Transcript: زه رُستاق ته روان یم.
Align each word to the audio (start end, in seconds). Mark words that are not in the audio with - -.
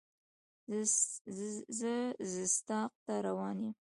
زه 1.79 1.93
رُستاق 2.31 2.91
ته 3.05 3.13
روان 3.27 3.57
یم. 3.65 3.73